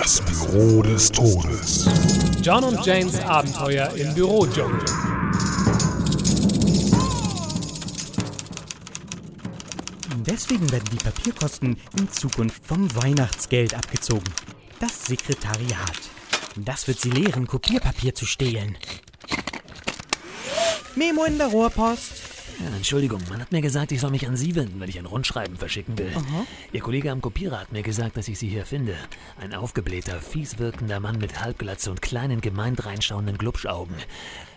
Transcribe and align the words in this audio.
Das 0.00 0.20
Büro 0.22 0.82
des 0.82 1.12
Todes. 1.12 1.88
John 2.42 2.64
und 2.64 2.84
Janes 2.84 3.20
Abenteuer 3.20 3.92
im 3.94 4.12
Bürodschungel. 4.12 4.84
Deswegen 10.26 10.72
werden 10.72 10.88
die 10.90 10.96
Papierkosten 10.96 11.76
in 11.96 12.10
Zukunft 12.10 12.66
vom 12.66 12.92
Weihnachtsgeld 12.96 13.72
abgezogen. 13.74 14.24
Das 14.80 15.06
Sekretariat. 15.06 16.00
Das 16.56 16.88
wird 16.88 16.98
sie 16.98 17.10
lehren, 17.10 17.46
Kopierpapier 17.46 18.16
zu 18.16 18.26
stehlen. 18.26 18.76
Memo 20.96 21.22
in 21.22 21.38
der 21.38 21.46
Rohrpost. 21.46 22.23
Ja, 22.60 22.76
Entschuldigung, 22.76 23.20
man 23.28 23.40
hat 23.40 23.52
mir 23.52 23.60
gesagt, 23.60 23.92
ich 23.92 24.00
soll 24.00 24.10
mich 24.10 24.26
an 24.26 24.36
Sie 24.36 24.54
wenden, 24.54 24.80
wenn 24.80 24.88
ich 24.88 24.98
ein 24.98 25.06
Rundschreiben 25.06 25.56
verschicken 25.56 25.98
will. 25.98 26.12
Ihr 26.72 26.80
Kollege 26.80 27.10
am 27.10 27.20
Kopierer 27.20 27.60
hat 27.60 27.72
mir 27.72 27.82
gesagt, 27.82 28.16
dass 28.16 28.28
ich 28.28 28.38
Sie 28.38 28.48
hier 28.48 28.64
finde. 28.66 28.94
Ein 29.40 29.54
aufgeblähter, 29.54 30.20
fies 30.20 30.58
wirkender 30.58 31.00
Mann 31.00 31.18
mit 31.18 31.40
Halbglatze 31.40 31.90
und 31.90 32.02
kleinen, 32.02 32.40
gemeint 32.40 32.84
reinschauenden 32.86 33.38
Glubschaugen. 33.38 33.94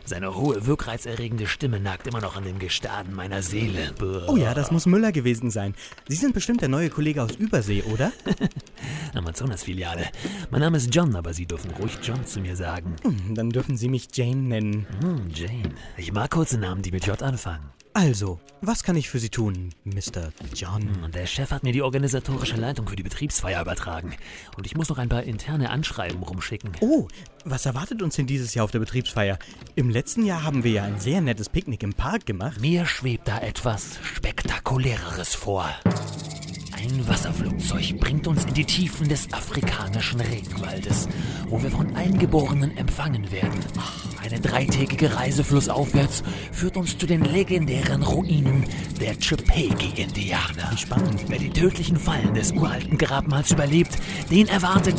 Seine 0.06 0.36
hohe, 0.36 0.66
wirkreizerregende 0.66 1.48
Stimme 1.48 1.82
nagt 1.82 2.08
immer 2.08 2.22
noch 2.22 2.38
an 2.38 2.46
den 2.46 2.60
Gestaden 2.60 3.14
meiner 3.14 3.42
Seele. 3.42 3.92
Buh. 4.00 4.22
Oh 4.28 4.38
ja, 4.38 4.54
das 4.54 4.72
muss 4.72 4.86
Müller 4.86 5.12
gewesen 5.12 5.52
sein. 5.52 5.76
Sie 6.08 6.16
sind 6.16 6.34
bestimmt 6.34 6.62
der 6.62 6.70
neue 6.70 6.90
Kollege 6.90 7.22
aus 7.22 7.36
Übersee, 7.36 7.84
oder? 7.84 8.14
Amazonas-Filiale. 9.16 10.06
Mein 10.50 10.62
Name 10.62 10.78
ist 10.78 10.96
John, 10.96 11.14
aber 11.16 11.34
Sie 11.34 11.46
dürfen 11.46 11.72
ruhig 11.72 11.98
John 12.02 12.26
zu 12.26 12.40
mir 12.40 12.56
sagen. 12.56 12.96
Hm, 13.04 13.36
Dann 13.36 13.50
dürfen 13.50 13.76
Sie 13.76 13.90
mich 13.90 14.08
Jane 14.14 14.38
nennen. 14.38 14.88
Hm, 15.02 15.30
Jane. 15.34 15.74
Ich 15.98 16.14
mag 16.14 16.32
kurze 16.32 16.58
Namen, 16.58 16.82
die 16.82 16.92
mit 16.92 17.06
J 17.06 17.22
anfangen. 17.22 17.66
Also, 17.98 18.40
was 18.62 18.84
kann 18.84 18.96
ich 18.96 19.10
für 19.10 19.18
Sie 19.18 19.30
tun, 19.32 19.74
Mr. 19.84 20.32
John? 20.54 21.04
Und 21.04 21.16
der 21.16 21.26
Chef 21.26 21.50
hat 21.50 21.64
mir 21.64 21.74
die 21.74 21.82
organisatorische 21.82 22.56
Leitung 22.56 22.88
für 22.88 22.96
die 22.96 23.02
Betriebsfeier 23.02 23.60
übertragen. 23.60 24.16
Und 24.56 24.68
ich 24.68 24.78
muss 24.78 24.90
noch 24.90 25.00
ein 25.00 25.10
paar 25.10 25.24
interne 25.24 25.72
Anschreiben 25.72 26.22
rumschicken. 26.22 26.74
Oh, 26.80 27.08
was 27.44 27.66
erwartet 27.66 28.04
uns 28.04 28.16
denn 28.16 28.28
dieses 28.28 28.54
Jahr 28.54 28.66
auf 28.66 28.72
der 28.72 28.78
Betriebsfeier? 28.78 29.40
Im 29.74 29.90
letzten 29.90 30.28
Jahr 30.28 30.44
haben 30.44 30.64
wir 30.64 30.74
ja 30.74 30.84
ein 30.84 31.00
sehr 31.00 31.22
nettes 31.22 31.50
Picknick 31.50 31.82
im 31.82 31.94
Park 31.94 32.28
gemacht. 32.28 32.62
Mir 32.62 32.86
schwebt 32.86 33.28
da 33.28 33.40
etwas 33.40 33.98
Spektakuläreres 34.04 35.34
vor. 35.34 35.68
Ein 36.74 37.08
Wasserflugzeug 37.08 38.00
bringt 38.00 38.28
uns 38.28 38.46
in 38.46 38.54
die 38.54 38.66
Tiefen 38.66 39.10
des 39.10 39.34
afrikanischen 39.34 40.22
Regenwaldes, 40.22 41.10
wo 41.48 41.64
wir 41.64 41.72
von 41.72 41.96
Eingeborenen 41.96 42.78
empfangen 42.78 43.32
werden. 43.32 43.60
Eine 44.28 44.42
dreitägige 44.42 45.16
Reise 45.16 45.42
flussaufwärts 45.42 46.22
führt 46.52 46.76
uns 46.76 46.98
zu 46.98 47.08
den 47.08 47.24
legendären 47.24 48.04
Ruinen 48.04 48.66
der 49.00 49.18
Chipegi-Indianer. 49.18 50.70
Wie 50.70 50.78
spannend. 50.78 51.24
Wer 51.30 51.40
die 51.40 51.50
tödlichen 51.50 51.96
Fallen 51.96 52.34
des 52.34 52.52
uralten 52.52 52.98
Grabmals 52.98 53.52
überlebt, 53.52 53.98
den 54.30 54.50
erwartet 54.50 54.98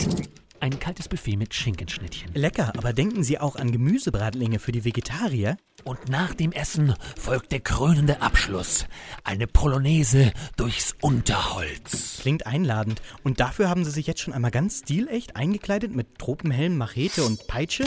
ein 0.61 0.81
kaltes 0.81 1.09
Buffet 1.09 1.37
mit 1.37 1.53
Schinkenschnittchen. 1.53 2.33
Lecker, 2.33 2.73
aber 2.79 2.95
denken 2.95 3.23
Sie 3.23 3.39
auch 3.39 3.57
an 3.57 3.71
Gemüsebratlinge 3.71 4.59
für 4.59 4.73
die 4.73 4.87
Vegetarier? 4.87 5.59
Und 5.85 6.09
nach 6.09 6.33
dem 6.33 6.53
Essen 6.53 6.95
folgt 7.21 7.53
der 7.53 7.61
krönende 7.61 8.23
Abschluss. 8.23 8.87
Eine 9.25 9.47
Polonaise 9.47 10.33
durchs 10.57 10.97
Unterholz. 11.03 12.17
Klingt 12.23 12.47
einladend. 12.47 13.03
Und 13.25 13.41
dafür 13.41 13.69
haben 13.69 13.85
Sie 13.85 13.91
sich 13.91 14.07
jetzt 14.07 14.23
schon 14.23 14.33
einmal 14.33 14.53
ganz 14.53 14.79
stilecht 14.79 15.37
eingekleidet 15.37 15.95
mit 15.95 16.17
Tropenhelm, 16.17 16.79
Machete 16.79 17.25
und 17.25 17.47
Peitsche? 17.47 17.85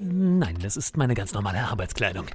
Nein, 0.00 0.58
das 0.60 0.76
ist 0.76 0.96
meine 0.96 1.14
ganz 1.14 1.34
normale 1.34 1.60
Arbeitskleidung. 1.60 2.26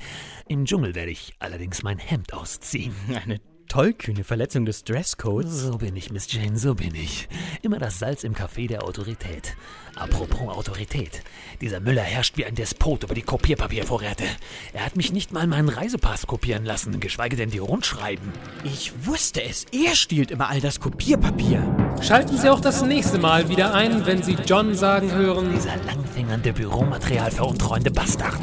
Im 0.47 0.65
Dschungel 0.65 0.95
werde 0.95 1.11
ich 1.11 1.33
allerdings 1.39 1.83
mein 1.83 1.97
Hemd 1.97 2.33
ausziehen. 2.33 2.93
Eine 3.23 3.41
tollkühne 3.69 4.25
Verletzung 4.25 4.65
des 4.65 4.83
Dresscodes. 4.83 5.61
So 5.61 5.77
bin 5.77 5.95
ich, 5.95 6.11
Miss 6.11 6.31
Jane, 6.31 6.57
so 6.57 6.75
bin 6.75 6.93
ich. 6.95 7.29
Immer 7.61 7.79
das 7.79 7.99
Salz 7.99 8.25
im 8.25 8.33
Kaffee 8.33 8.67
der 8.67 8.83
Autorität. 8.83 9.55
Apropos 9.95 10.49
Autorität. 10.49 11.21
Dieser 11.61 11.79
Müller 11.79 12.01
herrscht 12.01 12.35
wie 12.37 12.45
ein 12.45 12.55
Despot 12.55 13.03
über 13.03 13.13
die 13.13 13.21
Kopierpapiervorräte. 13.21 14.23
Er 14.73 14.85
hat 14.85 14.95
mich 14.95 15.13
nicht 15.13 15.31
mal 15.31 15.47
meinen 15.47 15.69
Reisepass 15.69 16.27
kopieren 16.27 16.65
lassen, 16.65 16.99
geschweige 16.99 17.35
denn 17.35 17.51
die 17.51 17.59
Rundschreiben. 17.59 18.31
Ich 18.63 18.91
wusste 19.05 19.43
es. 19.43 19.65
Er 19.71 19.95
stiehlt 19.95 20.31
immer 20.31 20.49
all 20.49 20.61
das 20.61 20.79
Kopierpapier. 20.79 21.95
Schalten 22.01 22.37
Sie 22.37 22.49
auch 22.49 22.61
das 22.61 22.81
nächste 22.81 23.19
Mal 23.19 23.49
wieder 23.49 23.73
ein, 23.73 24.05
wenn 24.05 24.23
Sie 24.23 24.37
John 24.45 24.73
sagen 24.73 25.11
hören. 25.11 25.53
Dieser 25.53 25.77
langfingernde 25.85 26.53
Büromaterial 26.53 27.31
veruntreuende 27.31 27.91
Bastard. 27.91 28.39